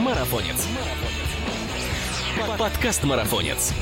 Марафонец. 0.00 0.66
Подкаст 2.58 3.04
Марафонец. 3.04 3.74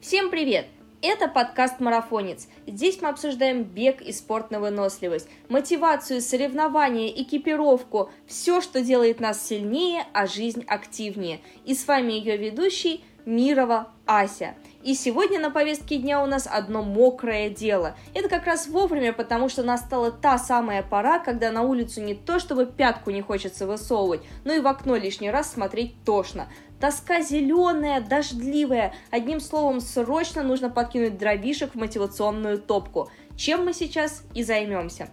Всем 0.00 0.30
привет! 0.30 0.66
Это 1.02 1.28
подкаст 1.28 1.78
«Марафонец». 1.78 2.48
Здесь 2.66 3.02
мы 3.02 3.08
обсуждаем 3.08 3.62
бег 3.62 4.00
и 4.00 4.12
спорт 4.12 4.50
на 4.50 4.60
выносливость, 4.60 5.28
мотивацию, 5.50 6.22
соревнования, 6.22 7.08
экипировку, 7.08 8.10
все, 8.26 8.62
что 8.62 8.80
делает 8.80 9.20
нас 9.20 9.46
сильнее, 9.46 10.06
а 10.14 10.26
жизнь 10.26 10.64
активнее. 10.66 11.40
И 11.66 11.74
с 11.74 11.86
вами 11.86 12.12
ее 12.12 12.38
ведущий 12.38 13.04
Мирова 13.26 13.92
Ася– 14.06 14.54
и 14.82 14.94
сегодня 14.94 15.38
на 15.38 15.50
повестке 15.50 15.98
дня 15.98 16.22
у 16.22 16.26
нас 16.26 16.48
одно 16.50 16.82
мокрое 16.82 17.50
дело. 17.50 17.96
Это 18.14 18.28
как 18.28 18.46
раз 18.46 18.66
вовремя, 18.66 19.12
потому 19.12 19.48
что 19.48 19.62
настала 19.62 20.10
та 20.10 20.38
самая 20.38 20.82
пора, 20.82 21.18
когда 21.18 21.52
на 21.52 21.62
улицу 21.62 22.00
не 22.00 22.14
то 22.14 22.38
чтобы 22.38 22.66
пятку 22.66 23.10
не 23.10 23.22
хочется 23.22 23.66
высовывать, 23.66 24.22
но 24.44 24.52
и 24.52 24.60
в 24.60 24.66
окно 24.66 24.96
лишний 24.96 25.30
раз 25.30 25.52
смотреть 25.52 25.94
тошно. 26.04 26.48
Тоска 26.80 27.20
зеленая, 27.20 28.00
дождливая. 28.00 28.92
Одним 29.12 29.38
словом, 29.38 29.80
срочно 29.80 30.42
нужно 30.42 30.68
подкинуть 30.68 31.16
дровишек 31.16 31.74
в 31.74 31.78
мотивационную 31.78 32.58
топку. 32.58 33.08
Чем 33.36 33.64
мы 33.64 33.72
сейчас 33.72 34.24
и 34.34 34.42
займемся. 34.42 35.08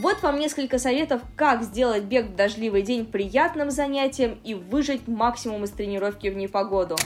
Вот 0.00 0.22
вам 0.22 0.38
несколько 0.38 0.78
советов, 0.78 1.22
как 1.36 1.62
сделать 1.62 2.04
бег 2.04 2.26
в 2.26 2.34
дождливый 2.34 2.82
день 2.82 3.06
приятным 3.06 3.70
занятием 3.70 4.38
и 4.44 4.54
выжить 4.54 5.06
максимум 5.08 5.64
из 5.64 5.70
тренировки 5.70 6.28
в 6.28 6.36
непогоду. 6.36 6.96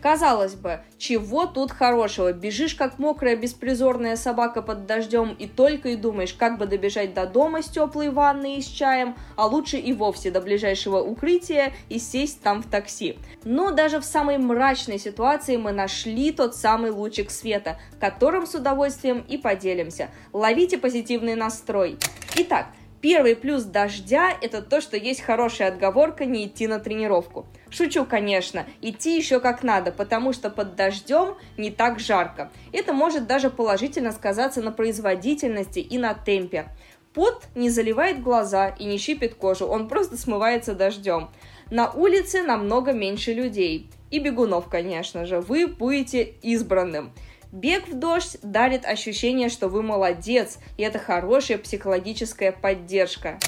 Казалось 0.00 0.54
бы, 0.54 0.80
чего 0.96 1.46
тут 1.46 1.72
хорошего? 1.72 2.32
Бежишь, 2.32 2.74
как 2.74 2.98
мокрая 2.98 3.34
беспризорная 3.34 4.14
собака 4.14 4.62
под 4.62 4.86
дождем, 4.86 5.34
и 5.38 5.48
только 5.48 5.90
и 5.90 5.96
думаешь, 5.96 6.34
как 6.34 6.58
бы 6.58 6.66
добежать 6.66 7.14
до 7.14 7.26
дома 7.26 7.62
с 7.62 7.66
теплой 7.66 8.10
ванной 8.10 8.56
и 8.56 8.62
с 8.62 8.66
чаем, 8.66 9.16
а 9.36 9.46
лучше 9.46 9.76
и 9.76 9.92
вовсе 9.92 10.30
до 10.30 10.40
ближайшего 10.40 11.00
укрытия 11.00 11.72
и 11.88 11.98
сесть 11.98 12.40
там 12.42 12.62
в 12.62 12.70
такси. 12.70 13.18
Но 13.44 13.72
даже 13.72 14.00
в 14.00 14.04
самой 14.04 14.38
мрачной 14.38 14.98
ситуации 14.98 15.56
мы 15.56 15.72
нашли 15.72 16.30
тот 16.30 16.54
самый 16.54 16.92
лучик 16.92 17.30
света, 17.30 17.78
которым 17.98 18.46
с 18.46 18.54
удовольствием 18.54 19.24
и 19.28 19.36
поделимся. 19.36 20.10
Ловите 20.32 20.78
позитивный 20.78 21.34
настрой. 21.34 21.96
Итак, 22.36 22.66
Первый 23.00 23.36
плюс 23.36 23.62
дождя– 23.62 24.36
это 24.40 24.60
то, 24.60 24.80
что 24.80 24.96
есть 24.96 25.20
хорошая 25.20 25.68
отговорка 25.68 26.24
не 26.24 26.46
идти 26.46 26.66
на 26.66 26.80
тренировку. 26.80 27.46
Шучу, 27.70 28.04
конечно, 28.04 28.66
идти 28.80 29.16
еще 29.16 29.38
как 29.38 29.62
надо, 29.62 29.92
потому 29.92 30.32
что 30.32 30.50
под 30.50 30.74
дождем 30.74 31.36
не 31.56 31.70
так 31.70 32.00
жарко. 32.00 32.50
Это 32.72 32.92
может 32.92 33.28
даже 33.28 33.50
положительно 33.50 34.10
сказаться 34.10 34.62
на 34.62 34.72
производительности 34.72 35.78
и 35.78 35.96
на 35.96 36.12
темпе. 36.12 36.70
Пот 37.14 37.44
не 37.54 37.70
заливает 37.70 38.20
глаза 38.20 38.68
и 38.68 38.84
не 38.84 38.98
щипит 38.98 39.34
кожу, 39.34 39.66
он 39.66 39.88
просто 39.88 40.16
смывается 40.16 40.74
дождем. 40.74 41.30
На 41.70 41.90
улице 41.90 42.42
намного 42.42 42.92
меньше 42.92 43.32
людей. 43.32 43.90
И 44.10 44.20
бегунов, 44.20 44.68
конечно 44.68 45.26
же. 45.26 45.40
Вы 45.40 45.66
будете 45.66 46.22
избранным. 46.42 47.12
Бег 47.50 47.88
в 47.88 47.94
дождь 47.94 48.36
дарит 48.42 48.84
ощущение, 48.84 49.48
что 49.48 49.68
вы 49.68 49.82
молодец, 49.82 50.58
и 50.76 50.82
это 50.82 50.98
хорошая 50.98 51.56
психологическая 51.56 52.52
поддержка. 52.52 53.38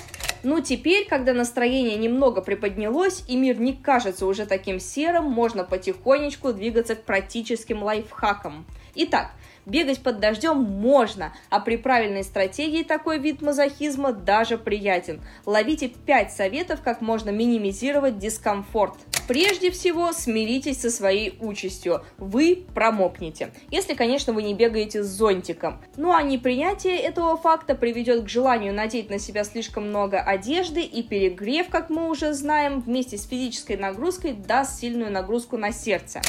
Ну, 0.43 0.61
теперь, 0.61 1.07
когда 1.07 1.35
настроение 1.35 1.97
немного 1.97 2.41
приподнялось 2.41 3.25
и 3.29 3.37
мир 3.37 3.61
не 3.61 3.75
кажется 3.75 4.25
уже 4.25 4.47
таким 4.47 4.81
серым, 4.81 5.25
можно 5.25 5.65
потихонечку 5.65 6.55
двигаться 6.55 6.97
к 6.97 7.03
практическим 7.03 7.83
лайфхакам. 7.83 8.65
Итак, 8.95 9.33
Бегать 9.67 10.03
под 10.03 10.21
дождем 10.21 10.57
можно, 10.57 11.35
а 11.51 11.61
при 11.61 11.77
правильной 11.77 12.25
стратегии 12.25 12.83
такой 12.83 13.19
вид 13.19 13.43
мазохизма 13.43 14.13
даже 14.13 14.57
приятен. 14.57 15.21
Ловите 15.45 15.89
5 15.89 16.33
советов, 16.33 16.81
как 16.83 17.01
можно 17.03 17.31
минимизировать 17.31 18.19
дискомфорт. 18.19 18.95
Прежде 19.31 19.71
всего, 19.71 20.13
смиритесь 20.13 20.81
со 20.81 20.91
своей 20.91 21.37
участью. 21.39 22.05
Вы 22.19 22.65
промокнете. 22.75 23.53
Если, 23.71 23.95
конечно, 23.95 24.33
вы 24.33 24.43
не 24.43 24.55
бегаете 24.55 25.05
с 25.05 25.07
зонтиком. 25.07 25.81
Ну 25.97 26.13
а 26.13 26.21
непринятие 26.21 26.97
этого 26.97 27.37
факта 27.37 27.77
приведет 27.77 28.25
к 28.25 28.29
желанию 28.29 28.75
надеть 28.75 29.09
на 29.09 29.21
себя 29.21 29.45
слишком 29.45 29.87
много 29.87 30.19
одежды 30.19 30.83
и 30.83 31.05
перегрев, 31.05 31.69
как 31.69 31.91
мы 31.91 32.11
уже 32.11 32.35
знаем, 32.35 32.81
вместе 32.81 33.17
с 33.19 33.25
физической 33.25 33.77
нагрузкой 33.77 34.33
даст 34.33 34.81
сильную 34.81 35.13
нагрузку 35.13 35.57
на 35.57 35.71
сердце. 35.71 36.21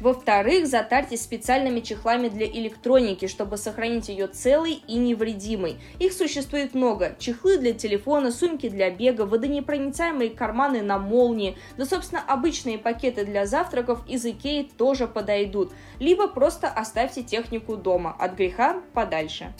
Во-вторых, 0.00 0.66
затарьте 0.66 1.16
специальными 1.16 1.80
чехлами 1.80 2.28
для 2.28 2.46
электроники, 2.46 3.26
чтобы 3.26 3.56
сохранить 3.56 4.08
ее 4.08 4.26
целой 4.26 4.82
и 4.86 4.96
невредимой. 4.96 5.76
Их 5.98 6.12
существует 6.12 6.74
много. 6.74 7.16
Чехлы 7.18 7.56
для 7.56 7.72
телефона, 7.72 8.30
сумки 8.30 8.68
для 8.68 8.90
бега, 8.90 9.22
водонепроницаемые 9.22 10.30
карманы 10.30 10.82
на 10.82 10.98
молнии, 10.98 11.56
да, 11.78 11.86
собственно, 11.86 12.22
обычные 12.26 12.78
пакеты 12.78 13.24
для 13.24 13.46
завтраков 13.46 14.00
из 14.06 14.24
Икеи 14.26 14.68
тоже 14.76 15.06
подойдут. 15.06 15.72
Либо 15.98 16.28
просто 16.28 16.68
оставьте 16.68 17.22
технику 17.22 17.76
дома, 17.76 18.14
от 18.18 18.34
греха 18.34 18.82
подальше. 18.92 19.54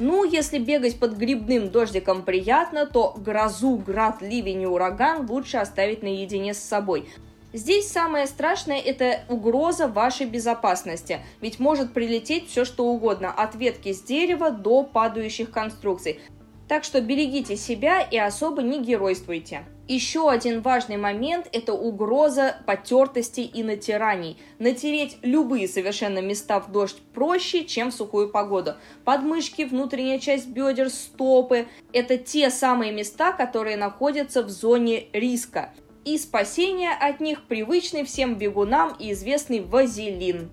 Ну, 0.00 0.24
если 0.24 0.58
бегать 0.58 0.98
под 0.98 1.16
грибным 1.16 1.70
дождиком 1.70 2.22
приятно, 2.22 2.86
то 2.86 3.14
грозу, 3.16 3.76
град, 3.76 4.22
ливень 4.22 4.62
и 4.62 4.66
ураган 4.66 5.30
лучше 5.30 5.58
оставить 5.58 6.02
наедине 6.02 6.54
с 6.54 6.58
собой. 6.58 7.08
Здесь 7.52 7.90
самое 7.90 8.26
страшное– 8.26 8.80
это 8.84 9.24
угроза 9.28 9.86
вашей 9.86 10.26
безопасности, 10.26 11.20
ведь 11.42 11.58
может 11.60 11.92
прилететь 11.92 12.48
все 12.48 12.64
что 12.64 12.86
угодно, 12.86 13.30
от 13.30 13.54
ветки 13.54 13.92
с 13.92 14.00
дерева 14.02 14.50
до 14.50 14.82
падающих 14.82 15.50
конструкций. 15.50 16.20
Так 16.66 16.84
что 16.84 17.02
берегите 17.02 17.56
себя 17.56 18.00
и 18.00 18.16
особо 18.16 18.62
не 18.62 18.80
геройствуйте. 18.80 19.64
Еще 19.86 20.30
один 20.30 20.62
важный 20.62 20.96
момент– 20.96 21.46
это 21.52 21.74
угроза 21.74 22.56
потертостей 22.66 23.44
и 23.44 23.62
натираний. 23.62 24.38
Натереть 24.58 25.18
любые 25.20 25.68
совершенно 25.68 26.20
места 26.20 26.60
в 26.60 26.72
дождь 26.72 26.96
проще, 27.12 27.64
чем 27.64 27.90
в 27.90 27.94
сухую 27.94 28.30
погоду. 28.30 28.76
Подмышки, 29.04 29.62
внутренняя 29.62 30.18
часть 30.18 30.46
бедер, 30.46 30.88
стопы– 30.88 31.66
это 31.92 32.16
те 32.16 32.48
самые 32.48 32.92
места, 32.92 33.32
которые 33.32 33.76
находятся 33.76 34.42
в 34.42 34.48
зоне 34.48 35.08
риска 35.12 35.74
и 36.04 36.18
спасение 36.18 36.90
от 36.90 37.20
них 37.20 37.44
привычный 37.44 38.04
всем 38.04 38.36
бегунам 38.36 38.94
и 38.98 39.12
известный 39.12 39.60
вазелин. 39.60 40.50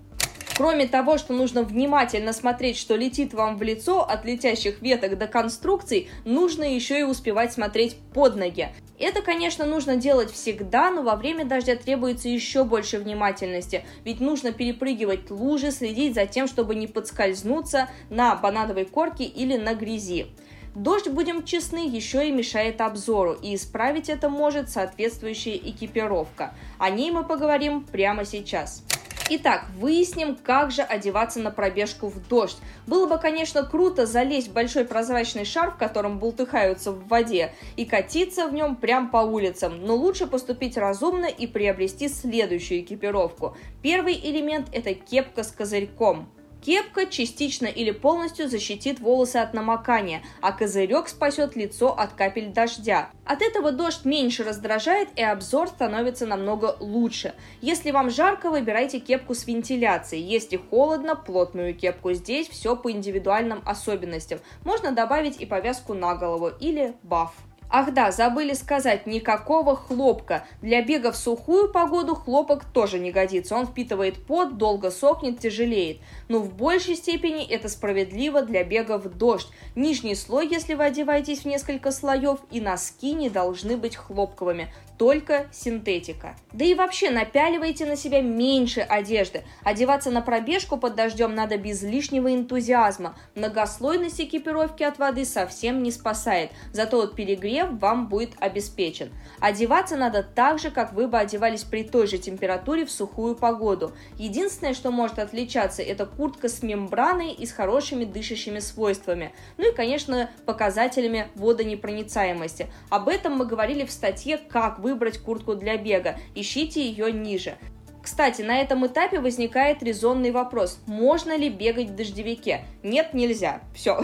Кроме 0.56 0.86
того, 0.86 1.16
что 1.16 1.32
нужно 1.32 1.62
внимательно 1.62 2.34
смотреть, 2.34 2.76
что 2.76 2.94
летит 2.94 3.32
вам 3.32 3.56
в 3.56 3.62
лицо 3.62 4.02
от 4.02 4.26
летящих 4.26 4.82
веток 4.82 5.16
до 5.16 5.26
конструкций, 5.26 6.10
нужно 6.26 6.64
еще 6.64 7.00
и 7.00 7.02
успевать 7.02 7.54
смотреть 7.54 7.96
под 8.12 8.36
ноги. 8.36 8.68
Это, 8.98 9.22
конечно, 9.22 9.64
нужно 9.64 9.96
делать 9.96 10.30
всегда, 10.30 10.90
но 10.90 11.02
во 11.02 11.16
время 11.16 11.46
дождя 11.46 11.76
требуется 11.76 12.28
еще 12.28 12.64
больше 12.64 12.98
внимательности, 12.98 13.86
ведь 14.04 14.20
нужно 14.20 14.52
перепрыгивать 14.52 15.30
лужи, 15.30 15.70
следить 15.70 16.12
за 16.12 16.26
тем, 16.26 16.46
чтобы 16.46 16.74
не 16.74 16.86
подскользнуться 16.86 17.88
на 18.10 18.36
банановой 18.36 18.84
корке 18.84 19.24
или 19.24 19.56
на 19.56 19.72
грязи. 19.72 20.26
Дождь, 20.74 21.08
будем 21.08 21.44
честны, 21.44 21.88
еще 21.88 22.28
и 22.28 22.32
мешает 22.32 22.80
обзору, 22.80 23.32
и 23.32 23.56
исправить 23.56 24.08
это 24.08 24.28
может 24.28 24.70
соответствующая 24.70 25.56
экипировка. 25.56 26.54
О 26.78 26.90
ней 26.90 27.10
мы 27.10 27.24
поговорим 27.24 27.82
прямо 27.84 28.24
сейчас. 28.24 28.84
Итак, 29.32 29.66
выясним, 29.78 30.34
как 30.34 30.72
же 30.72 30.82
одеваться 30.82 31.38
на 31.38 31.52
пробежку 31.52 32.08
в 32.08 32.26
дождь. 32.26 32.58
Было 32.88 33.06
бы, 33.06 33.16
конечно, 33.16 33.62
круто 33.64 34.04
залезть 34.04 34.48
в 34.48 34.52
большой 34.52 34.84
прозрачный 34.84 35.44
шар, 35.44 35.70
в 35.70 35.76
котором 35.76 36.18
бултыхаются 36.18 36.90
в 36.90 37.06
воде, 37.06 37.52
и 37.76 37.84
катиться 37.84 38.48
в 38.48 38.52
нем 38.52 38.74
прямо 38.74 39.08
по 39.08 39.18
улицам, 39.18 39.86
но 39.86 39.94
лучше 39.94 40.26
поступить 40.26 40.76
разумно 40.76 41.26
и 41.26 41.46
приобрести 41.46 42.08
следующую 42.08 42.80
экипировку. 42.80 43.56
Первый 43.82 44.14
элемент– 44.14 44.68
это 44.72 44.94
кепка 44.94 45.44
с 45.44 45.52
козырьком. 45.52 46.28
Кепка 46.64 47.06
частично 47.06 47.66
или 47.66 47.90
полностью 47.90 48.48
защитит 48.48 49.00
волосы 49.00 49.36
от 49.36 49.54
намокания, 49.54 50.22
а 50.42 50.52
козырек 50.52 51.08
спасет 51.08 51.56
лицо 51.56 51.96
от 51.96 52.12
капель 52.12 52.52
дождя. 52.52 53.10
От 53.24 53.42
этого 53.42 53.72
дождь 53.72 54.04
меньше 54.04 54.44
раздражает 54.44 55.08
и 55.16 55.22
обзор 55.22 55.68
становится 55.68 56.26
намного 56.26 56.76
лучше. 56.80 57.34
Если 57.62 57.90
вам 57.92 58.10
жарко, 58.10 58.50
выбирайте 58.50 59.00
кепку 59.00 59.34
с 59.34 59.46
вентиляцией. 59.46 60.22
Если 60.22 60.56
холодно, 60.56 61.16
плотную 61.16 61.74
кепку. 61.74 62.12
Здесь 62.12 62.48
все 62.48 62.76
по 62.76 62.90
индивидуальным 62.90 63.62
особенностям. 63.64 64.40
Можно 64.64 64.92
добавить 64.92 65.40
и 65.40 65.46
повязку 65.46 65.94
на 65.94 66.14
голову 66.14 66.50
или 66.60 66.94
баф. 67.02 67.32
Ах 67.72 67.94
да, 67.94 68.10
забыли 68.10 68.54
сказать, 68.54 69.06
никакого 69.06 69.76
хлопка. 69.76 70.44
Для 70.60 70.82
бега 70.82 71.12
в 71.12 71.16
сухую 71.16 71.70
погоду 71.70 72.16
хлопок 72.16 72.64
тоже 72.64 72.98
не 72.98 73.12
годится. 73.12 73.54
Он 73.54 73.66
впитывает 73.66 74.26
пот, 74.26 74.58
долго 74.58 74.90
сохнет, 74.90 75.38
тяжелеет. 75.38 75.98
Но 76.28 76.40
в 76.40 76.52
большей 76.52 76.96
степени 76.96 77.46
это 77.46 77.68
справедливо 77.68 78.42
для 78.42 78.64
бега 78.64 78.98
в 78.98 79.08
дождь. 79.16 79.48
Нижний 79.76 80.16
слой, 80.16 80.48
если 80.48 80.74
вы 80.74 80.84
одеваетесь 80.84 81.42
в 81.42 81.44
несколько 81.44 81.92
слоев, 81.92 82.40
и 82.50 82.60
носки 82.60 83.12
не 83.12 83.30
должны 83.30 83.76
быть 83.76 83.94
хлопковыми 83.94 84.72
только 84.98 85.46
синтетика. 85.50 86.36
Да 86.52 86.62
и 86.62 86.74
вообще 86.74 87.08
напяливайте 87.08 87.86
на 87.86 87.96
себя 87.96 88.20
меньше 88.20 88.80
одежды. 88.80 89.44
Одеваться 89.64 90.10
на 90.10 90.20
пробежку 90.20 90.76
под 90.76 90.94
дождем 90.94 91.34
надо 91.34 91.56
без 91.56 91.82
лишнего 91.82 92.34
энтузиазма. 92.34 93.16
Многослойность 93.34 94.20
экипировки 94.20 94.82
от 94.82 94.98
воды 94.98 95.24
совсем 95.24 95.82
не 95.82 95.90
спасает. 95.90 96.50
Зато 96.74 97.00
от 97.00 97.16
перегрева 97.16 97.59
прогрев 97.60 97.80
вам 97.80 98.08
будет 98.08 98.32
обеспечен. 98.40 99.10
Одеваться 99.40 99.96
надо 99.96 100.22
так 100.22 100.58
же, 100.58 100.70
как 100.70 100.92
вы 100.92 101.08
бы 101.08 101.18
одевались 101.18 101.64
при 101.64 101.82
той 101.82 102.06
же 102.06 102.18
температуре 102.18 102.84
в 102.84 102.90
сухую 102.90 103.34
погоду. 103.34 103.92
Единственное, 104.16 104.74
что 104.74 104.90
может 104.90 105.18
отличаться, 105.18 105.82
это 105.82 106.06
куртка 106.06 106.48
с 106.48 106.62
мембраной 106.62 107.32
и 107.32 107.46
с 107.46 107.52
хорошими 107.52 108.04
дышащими 108.04 108.58
свойствами. 108.58 109.32
Ну 109.56 109.70
и, 109.70 109.74
конечно, 109.74 110.30
показателями 110.46 111.28
водонепроницаемости. 111.34 112.66
Об 112.90 113.08
этом 113.08 113.36
мы 113.36 113.46
говорили 113.46 113.84
в 113.84 113.90
статье 113.90 114.38
«Как 114.38 114.78
выбрать 114.78 115.18
куртку 115.18 115.54
для 115.54 115.76
бега». 115.76 116.16
Ищите 116.34 116.82
ее 116.82 117.12
ниже. 117.12 117.56
Кстати, 118.02 118.40
на 118.40 118.58
этом 118.58 118.86
этапе 118.86 119.20
возникает 119.20 119.82
резонный 119.82 120.30
вопрос, 120.30 120.80
можно 120.86 121.36
ли 121.36 121.50
бегать 121.50 121.90
в 121.90 121.94
дождевике? 121.94 122.64
Нет, 122.82 123.12
нельзя. 123.12 123.60
Все. 123.74 124.02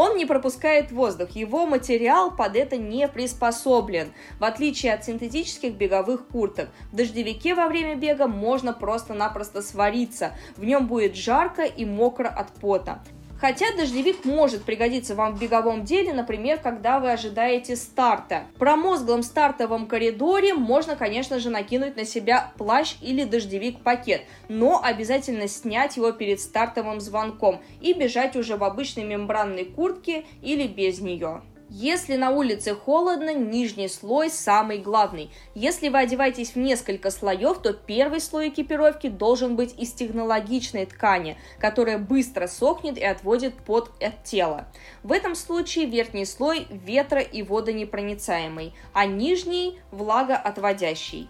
Он 0.00 0.16
не 0.16 0.26
пропускает 0.26 0.92
воздух, 0.92 1.30
его 1.30 1.66
материал 1.66 2.30
под 2.30 2.54
это 2.54 2.76
не 2.76 3.08
приспособлен. 3.08 4.12
В 4.38 4.44
отличие 4.44 4.94
от 4.94 5.04
синтетических 5.04 5.74
беговых 5.74 6.28
курток, 6.28 6.68
в 6.92 6.94
дождевике 6.94 7.52
во 7.56 7.66
время 7.66 7.96
бега 7.96 8.28
можно 8.28 8.72
просто-напросто 8.72 9.60
свариться. 9.60 10.34
В 10.56 10.62
нем 10.62 10.86
будет 10.86 11.16
жарко 11.16 11.64
и 11.64 11.84
мокро 11.84 12.28
от 12.28 12.52
пота. 12.52 13.02
Хотя 13.40 13.66
дождевик 13.76 14.24
может 14.24 14.64
пригодиться 14.64 15.14
вам 15.14 15.34
в 15.34 15.40
беговом 15.40 15.84
деле, 15.84 16.12
например, 16.12 16.58
когда 16.58 16.98
вы 16.98 17.12
ожидаете 17.12 17.76
старта. 17.76 18.44
В 18.56 18.58
промозглом 18.58 19.22
стартовом 19.22 19.86
коридоре 19.86 20.54
можно, 20.54 20.96
конечно 20.96 21.38
же, 21.38 21.48
накинуть 21.48 21.96
на 21.96 22.04
себя 22.04 22.52
плащ 22.58 22.96
или 23.00 23.22
дождевик-пакет, 23.22 24.22
но 24.48 24.82
обязательно 24.82 25.46
снять 25.46 25.96
его 25.96 26.10
перед 26.10 26.40
стартовым 26.40 27.00
звонком 27.00 27.60
и 27.80 27.92
бежать 27.92 28.34
уже 28.34 28.56
в 28.56 28.64
обычной 28.64 29.04
мембранной 29.04 29.66
куртке 29.66 30.24
или 30.42 30.66
без 30.66 31.00
нее. 31.00 31.42
Если 31.70 32.16
на 32.16 32.30
улице 32.30 32.74
холодно, 32.74 33.34
нижний 33.34 33.88
слой 33.88 34.30
самый 34.30 34.78
главный. 34.78 35.30
Если 35.54 35.90
вы 35.90 35.98
одеваетесь 35.98 36.52
в 36.52 36.56
несколько 36.56 37.10
слоев, 37.10 37.60
то 37.60 37.74
первый 37.74 38.20
слой 38.20 38.48
экипировки 38.48 39.08
должен 39.08 39.54
быть 39.54 39.78
из 39.78 39.92
технологичной 39.92 40.86
ткани, 40.86 41.36
которая 41.58 41.98
быстро 41.98 42.46
сохнет 42.46 42.96
и 42.96 43.04
отводит 43.04 43.54
пот 43.54 43.90
от 44.02 44.24
тела. 44.24 44.66
В 45.02 45.12
этом 45.12 45.34
случае 45.34 45.84
верхний 45.84 46.24
слой 46.24 46.66
ветро 46.70 47.20
и 47.20 47.42
водонепроницаемый, 47.42 48.72
а 48.94 49.04
нижний 49.04 49.78
влагоотводящий. 49.90 51.28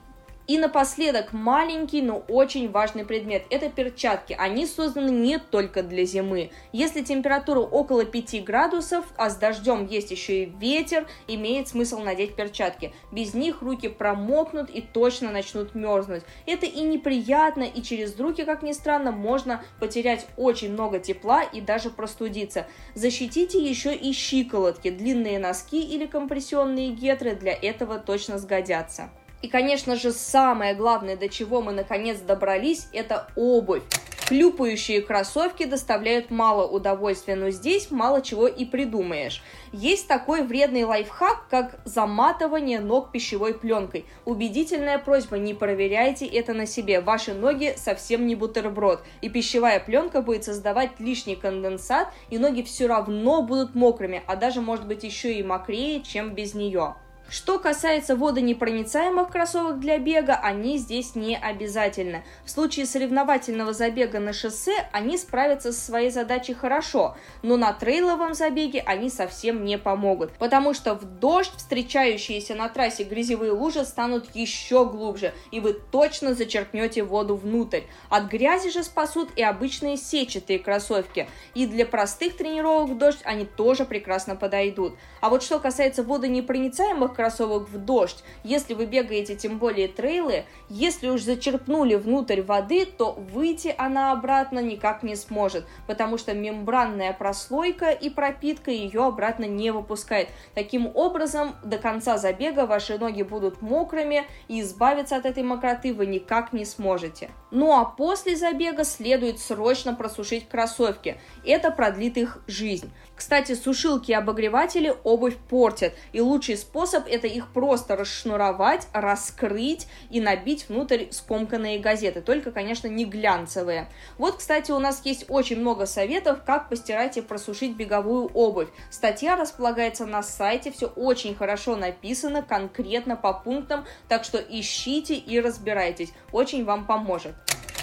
И 0.48 0.56
напоследок 0.56 1.34
маленький, 1.34 2.00
но 2.00 2.24
очень 2.26 2.70
важный 2.70 3.04
предмет– 3.04 3.44
это 3.50 3.68
перчатки. 3.68 4.34
Они 4.38 4.64
созданы 4.64 5.10
не 5.10 5.38
только 5.38 5.82
для 5.82 6.06
зимы. 6.06 6.52
Если 6.72 7.02
температура 7.02 7.58
около 7.60 8.06
5 8.06 8.44
градусов, 8.44 9.04
а 9.18 9.28
с 9.28 9.36
дождем 9.36 9.86
есть 9.86 10.10
еще 10.10 10.44
и 10.44 10.52
ветер, 10.58 11.06
имеет 11.26 11.68
смысл 11.68 11.98
надеть 11.98 12.34
перчатки. 12.34 12.94
Без 13.12 13.34
них 13.34 13.60
руки 13.60 13.88
промокнут 13.88 14.70
и 14.70 14.80
точно 14.80 15.32
начнут 15.32 15.74
мерзнуть. 15.74 16.22
Это 16.46 16.64
и 16.64 16.80
неприятно, 16.80 17.64
и 17.64 17.82
через 17.82 18.18
руки, 18.18 18.46
как 18.46 18.62
ни 18.62 18.72
странно, 18.72 19.12
можно 19.12 19.62
потерять 19.80 20.26
очень 20.38 20.72
много 20.72 20.98
тепла 20.98 21.42
и 21.42 21.60
даже 21.60 21.90
простудиться. 21.90 22.66
Защитите 22.94 23.62
еще 23.62 23.94
и 23.94 24.14
щиколотки. 24.14 24.88
Длинные 24.88 25.38
носки 25.38 25.78
или 25.78 26.06
компрессионные 26.06 26.88
гетры 26.92 27.34
для 27.34 27.52
этого 27.52 27.98
точно 27.98 28.38
сгодятся. 28.38 29.10
И, 29.40 29.48
конечно 29.48 29.94
же, 29.96 30.12
самое 30.12 30.74
главное, 30.74 31.16
до 31.16 31.28
чего 31.28 31.62
мы 31.62 31.72
наконец 31.72 32.18
добрались, 32.18 32.88
это 32.92 33.28
обувь. 33.36 33.82
Хлюпающие 34.28 35.00
кроссовки 35.00 35.64
доставляют 35.64 36.30
мало 36.30 36.66
удовольствия, 36.66 37.34
но 37.34 37.48
здесь 37.48 37.90
мало 37.90 38.20
чего 38.20 38.46
и 38.46 38.66
придумаешь. 38.66 39.42
Есть 39.72 40.06
такой 40.06 40.42
вредный 40.42 40.84
лайфхак, 40.84 41.48
как 41.48 41.80
заматывание 41.86 42.80
ног 42.80 43.10
пищевой 43.10 43.54
пленкой. 43.54 44.04
Убедительная 44.26 44.98
просьба, 44.98 45.38
не 45.38 45.54
проверяйте 45.54 46.26
это 46.26 46.52
на 46.52 46.66
себе. 46.66 47.00
Ваши 47.00 47.32
ноги 47.32 47.72
совсем 47.78 48.26
не 48.26 48.34
бутерброд, 48.34 49.02
и 49.22 49.30
пищевая 49.30 49.80
пленка 49.80 50.20
будет 50.20 50.44
создавать 50.44 50.98
лишний 50.98 51.36
конденсат, 51.36 52.08
и 52.28 52.36
ноги 52.36 52.62
все 52.62 52.86
равно 52.86 53.40
будут 53.40 53.74
мокрыми, 53.74 54.22
а 54.26 54.36
даже 54.36 54.60
может 54.60 54.86
быть 54.86 55.04
еще 55.04 55.32
и 55.32 55.42
мокрее, 55.42 56.02
чем 56.02 56.34
без 56.34 56.52
нее. 56.52 56.96
Что 57.30 57.58
касается 57.58 58.16
водонепроницаемых 58.16 59.28
кроссовок 59.28 59.80
для 59.80 59.98
бега, 59.98 60.34
они 60.34 60.78
здесь 60.78 61.14
не 61.14 61.36
обязательны. 61.36 62.24
В 62.46 62.50
случае 62.50 62.86
соревновательного 62.86 63.74
забега 63.74 64.18
на 64.18 64.32
шоссе 64.32 64.88
они 64.92 65.18
справятся 65.18 65.72
со 65.72 65.78
своей 65.78 66.08
задачей 66.08 66.54
хорошо, 66.54 67.18
но 67.42 67.58
на 67.58 67.74
трейловом 67.74 68.32
забеге 68.32 68.82
они 68.86 69.10
совсем 69.10 69.66
не 69.66 69.76
помогут, 69.76 70.32
потому 70.38 70.72
что 70.72 70.94
в 70.94 71.04
дождь 71.04 71.52
встречающиеся 71.54 72.54
на 72.54 72.70
трассе 72.70 73.04
грязевые 73.04 73.52
лужи 73.52 73.84
станут 73.84 74.34
еще 74.34 74.86
глубже, 74.86 75.34
и 75.50 75.60
вы 75.60 75.74
точно 75.74 76.32
зачерпнете 76.32 77.02
воду 77.02 77.36
внутрь. 77.36 77.82
От 78.08 78.30
грязи 78.30 78.70
же 78.70 78.82
спасут 78.82 79.28
и 79.36 79.42
обычные 79.42 79.98
сетчатые 79.98 80.60
кроссовки, 80.60 81.28
и 81.52 81.66
для 81.66 81.84
простых 81.84 82.38
тренировок 82.38 82.88
в 82.88 82.96
дождь 82.96 83.20
они 83.24 83.44
тоже 83.44 83.84
прекрасно 83.84 84.34
подойдут. 84.34 84.94
А 85.20 85.28
вот 85.28 85.42
что 85.42 85.58
касается 85.58 86.02
водонепроницаемых 86.02 87.17
кроссовок 87.18 87.68
в 87.68 87.78
дождь. 87.78 88.22
Если 88.44 88.74
вы 88.74 88.86
бегаете, 88.86 89.34
тем 89.34 89.58
более 89.58 89.88
трейлы, 89.88 90.44
если 90.68 91.08
уж 91.08 91.22
зачерпнули 91.22 91.96
внутрь 91.96 92.42
воды, 92.42 92.86
то 92.86 93.10
выйти 93.12 93.74
она 93.76 94.12
обратно 94.12 94.60
никак 94.60 95.02
не 95.02 95.16
сможет, 95.16 95.66
потому 95.88 96.16
что 96.16 96.32
мембранная 96.32 97.12
прослойка 97.12 97.90
и 97.90 98.08
пропитка 98.08 98.70
ее 98.70 99.04
обратно 99.04 99.46
не 99.46 99.72
выпускает. 99.72 100.28
Таким 100.54 100.86
образом, 100.94 101.56
до 101.64 101.78
конца 101.78 102.18
забега 102.18 102.66
ваши 102.66 102.96
ноги 102.98 103.22
будут 103.22 103.62
мокрыми, 103.62 104.24
и 104.46 104.60
избавиться 104.60 105.16
от 105.16 105.26
этой 105.26 105.42
мокроты 105.42 105.92
вы 105.92 106.06
никак 106.06 106.52
не 106.52 106.64
сможете. 106.64 107.30
Ну 107.50 107.72
а 107.72 107.84
после 107.86 108.36
забега 108.36 108.84
следует 108.84 109.38
срочно 109.38 109.94
просушить 109.94 110.48
кроссовки. 110.48 111.18
Это 111.44 111.70
продлит 111.70 112.18
их 112.18 112.42
жизнь. 112.46 112.92
Кстати, 113.18 113.54
сушилки 113.56 114.12
и 114.12 114.14
обогреватели 114.14 114.94
обувь 115.02 115.36
портят, 115.48 115.92
и 116.12 116.20
лучший 116.20 116.56
способ 116.56 117.04
это 117.08 117.26
их 117.26 117.48
просто 117.52 117.96
расшнуровать, 117.96 118.86
раскрыть 118.92 119.88
и 120.08 120.20
набить 120.20 120.68
внутрь 120.68 121.06
скомканные 121.10 121.80
газеты, 121.80 122.20
только, 122.20 122.52
конечно, 122.52 122.86
не 122.86 123.04
глянцевые. 123.04 123.88
Вот, 124.18 124.36
кстати, 124.36 124.70
у 124.70 124.78
нас 124.78 125.04
есть 125.04 125.24
очень 125.28 125.58
много 125.58 125.86
советов, 125.86 126.44
как 126.46 126.68
постирать 126.68 127.16
и 127.16 127.20
просушить 127.20 127.74
беговую 127.74 128.26
обувь. 128.34 128.68
Статья 128.88 129.34
располагается 129.34 130.06
на 130.06 130.22
сайте, 130.22 130.70
все 130.70 130.86
очень 130.86 131.34
хорошо 131.34 131.74
написано, 131.74 132.42
конкретно 132.42 133.16
по 133.16 133.32
пунктам, 133.32 133.84
так 134.06 134.22
что 134.22 134.38
ищите 134.38 135.14
и 135.16 135.40
разбирайтесь, 135.40 136.12
очень 136.30 136.64
вам 136.64 136.86
поможет. 136.86 137.34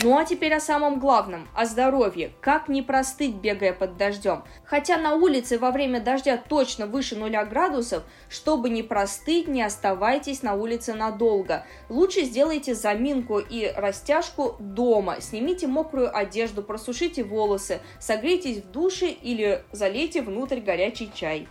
Ну 0.03 0.17
а 0.17 0.25
теперь 0.25 0.53
о 0.53 0.59
самом 0.59 0.99
главном, 0.99 1.47
о 1.55 1.65
здоровье. 1.65 2.33
Как 2.41 2.67
не 2.67 2.81
простыть, 2.81 3.35
бегая 3.35 3.71
под 3.71 3.95
дождем? 3.95 4.43
Хотя 4.65 4.97
на 4.97 5.15
улице 5.15 5.57
во 5.57 5.71
время 5.71 6.01
дождя 6.01 6.37
точно 6.37 6.85
выше 6.85 7.15
нуля 7.15 7.45
градусов, 7.45 8.03
чтобы 8.29 8.69
не 8.69 8.83
простыть, 8.83 9.47
не 9.47 9.63
оставайтесь 9.63 10.43
на 10.43 10.55
улице 10.55 10.93
надолго. 10.93 11.65
Лучше 11.87 12.23
сделайте 12.23 12.75
заминку 12.75 13.39
и 13.39 13.71
растяжку 13.75 14.57
дома. 14.59 15.21
Снимите 15.21 15.67
мокрую 15.67 16.15
одежду, 16.15 16.61
просушите 16.61 17.23
волосы, 17.23 17.79
согрейтесь 17.99 18.57
в 18.57 18.71
душе 18.71 19.07
или 19.07 19.63
залейте 19.71 20.21
внутрь 20.21 20.59
горячий 20.59 21.09
чай. 21.15 21.47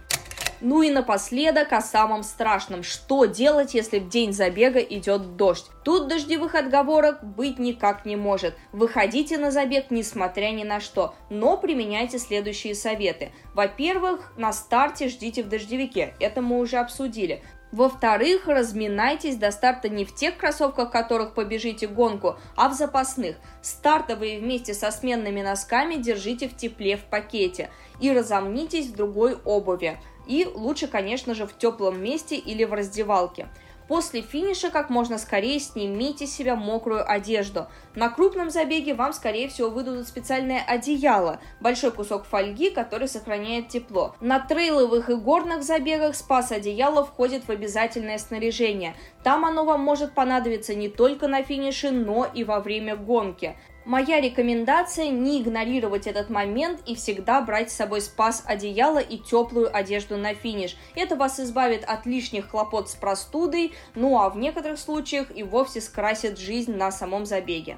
Ну 0.66 0.80
и 0.80 0.90
напоследок 0.90 1.74
о 1.74 1.82
самом 1.82 2.22
страшном. 2.22 2.82
Что 2.82 3.26
делать, 3.26 3.74
если 3.74 3.98
в 3.98 4.08
день 4.08 4.32
забега 4.32 4.78
идет 4.78 5.36
дождь? 5.36 5.66
Тут 5.84 6.08
дождевых 6.08 6.54
отговорок 6.54 7.22
быть 7.22 7.58
никак 7.58 8.06
не 8.06 8.16
может. 8.16 8.54
Выходите 8.72 9.36
на 9.36 9.50
забег, 9.50 9.90
несмотря 9.90 10.48
ни 10.52 10.64
на 10.64 10.80
что, 10.80 11.14
но 11.28 11.58
применяйте 11.58 12.18
следующие 12.18 12.74
советы. 12.74 13.30
Во-первых, 13.52 14.32
на 14.38 14.54
старте 14.54 15.08
ждите 15.08 15.42
в 15.42 15.50
дождевике, 15.50 16.14
это 16.18 16.40
мы 16.40 16.58
уже 16.58 16.78
обсудили. 16.78 17.42
Во-вторых, 17.74 18.46
разминайтесь 18.46 19.34
до 19.34 19.50
старта 19.50 19.88
не 19.88 20.04
в 20.04 20.14
тех 20.14 20.36
кроссовках, 20.36 20.90
в 20.90 20.92
которых 20.92 21.34
побежите 21.34 21.88
гонку, 21.88 22.36
а 22.54 22.68
в 22.68 22.74
запасных. 22.74 23.34
Стартовые 23.62 24.38
вместе 24.38 24.74
со 24.74 24.92
сменными 24.92 25.42
носками 25.42 25.96
держите 25.96 26.48
в 26.48 26.56
тепле 26.56 26.96
в 26.96 27.00
пакете 27.00 27.70
и 28.00 28.12
разомнитесь 28.12 28.86
в 28.86 28.94
другой 28.94 29.34
обуви. 29.44 29.98
И 30.28 30.48
лучше, 30.54 30.86
конечно 30.86 31.34
же, 31.34 31.48
в 31.48 31.58
теплом 31.58 32.00
месте 32.00 32.36
или 32.36 32.62
в 32.62 32.72
раздевалке. 32.72 33.48
После 33.88 34.22
финиша 34.22 34.70
как 34.70 34.88
можно 34.88 35.18
скорее 35.18 35.60
снимите 35.60 36.26
с 36.26 36.32
себя 36.32 36.56
мокрую 36.56 37.08
одежду. 37.08 37.66
На 37.94 38.08
крупном 38.08 38.50
забеге 38.50 38.94
вам, 38.94 39.12
скорее 39.12 39.48
всего, 39.48 39.68
выдадут 39.68 40.08
специальное 40.08 40.62
одеяло, 40.66 41.38
большой 41.60 41.92
кусок 41.92 42.24
фольги, 42.24 42.70
который 42.70 43.08
сохраняет 43.08 43.68
тепло. 43.68 44.16
На 44.20 44.40
трейловых 44.40 45.10
и 45.10 45.14
горных 45.14 45.62
забегах 45.62 46.14
спас 46.14 46.50
одеяло 46.50 47.04
входит 47.04 47.44
в 47.44 47.50
обязательное 47.50 48.18
снаряжение. 48.18 48.94
Там 49.22 49.44
оно 49.44 49.64
вам 49.64 49.82
может 49.82 50.14
понадобиться 50.14 50.74
не 50.74 50.88
только 50.88 51.28
на 51.28 51.42
финише, 51.42 51.90
но 51.90 52.26
и 52.32 52.42
во 52.44 52.60
время 52.60 52.96
гонки. 52.96 53.54
Моя 53.84 54.18
рекомендация 54.18 55.10
не 55.10 55.42
игнорировать 55.42 56.06
этот 56.06 56.30
момент 56.30 56.80
и 56.86 56.94
всегда 56.94 57.42
брать 57.42 57.70
с 57.70 57.76
собой 57.76 58.00
спас 58.00 58.42
одеяло 58.46 58.98
и 58.98 59.18
теплую 59.18 59.76
одежду 59.76 60.16
на 60.16 60.32
финиш. 60.32 60.78
Это 60.94 61.16
вас 61.16 61.38
избавит 61.38 61.84
от 61.84 62.06
лишних 62.06 62.48
хлопот 62.48 62.88
с 62.88 62.94
простудой, 62.94 63.74
ну 63.94 64.18
а 64.18 64.30
в 64.30 64.38
некоторых 64.38 64.78
случаях 64.78 65.26
и 65.36 65.42
вовсе 65.42 65.82
скрасит 65.82 66.38
жизнь 66.38 66.74
на 66.74 66.90
самом 66.90 67.26
забеге. 67.26 67.76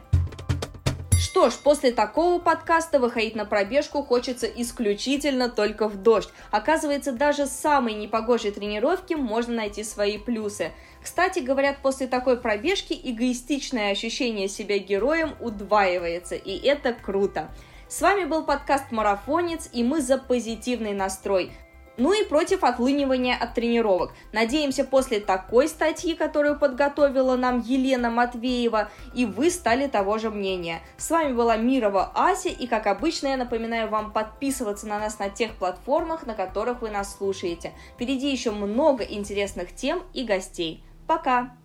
Что 1.19 1.51
ж, 1.51 1.55
после 1.55 1.93
такого 1.93 2.39
подкаста 2.39 2.99
выходить 2.99 3.35
на 3.35 3.45
пробежку 3.45 4.03
хочется 4.03 4.47
исключительно 4.47 5.51
только 5.51 5.89
в 5.89 6.03
дождь. 6.03 6.31
Оказывается, 6.51 7.13
даже 7.13 7.47
с 7.47 7.51
самой 7.51 7.95
непогожей 7.95 8.53
тренировки 8.53 9.13
можно 9.15 9.55
найти 9.55 9.83
свои 9.83 10.19
плюсы. 10.19 10.73
Кстати, 11.07 11.39
говорят, 11.39 11.77
после 11.83 12.09
такой 12.09 12.37
пробежки 12.37 12.93
эгоистичное 12.93 13.93
ощущение 13.93 14.49
себя 14.49 14.79
героем 14.79 15.37
удваивается, 15.39 16.35
и 16.35 16.59
это 16.67 16.93
круто. 16.93 17.49
С 17.87 18.01
вами 18.01 18.25
был 18.25 18.43
подкаст 18.45 18.91
«Марафонец», 18.91 19.71
и 19.73 19.85
мы 19.85 20.01
за 20.01 20.19
позитивный 20.19 20.95
настрой. 20.95 21.53
Ну 21.97 22.13
и 22.13 22.25
против 22.25 22.65
отлынивания 22.65 23.37
от 23.37 23.55
тренировок. 23.55 24.15
Надеемся, 24.33 24.83
после 24.83 25.21
такой 25.21 25.69
статьи, 25.69 26.17
которую 26.17 26.59
подготовила 26.59 27.37
нам 27.37 27.61
Елена 27.61 28.11
Матвеева, 28.11 28.91
и 29.15 29.27
вы 29.27 29.51
стали 29.51 29.87
того 29.87 30.19
же 30.19 30.31
мнения. 30.31 30.83
С 30.97 31.09
вами 31.09 31.33
была 31.33 31.57
Мирова 31.57 32.11
Ася, 32.17 32.49
и 32.49 32.67
как 32.67 32.89
обычно 32.89 33.29
я 33.29 33.37
напоминаю 33.37 33.89
вам 33.89 34.13
подписываться 34.13 34.89
на 34.89 34.99
нас 34.99 35.21
на 35.21 35.31
тех 35.31 35.55
платформах, 35.55 36.27
на 36.27 36.35
которых 36.35 36.83
вы 36.83 36.91
нас 36.91 37.17
слушаете. 37.17 37.75
Впереди 37.95 38.29
еще 38.29 38.51
много 38.51 39.05
интересных 39.05 39.73
тем 39.73 40.03
и 40.13 40.25
гостей. 40.25 40.83
Пока! 41.07 41.57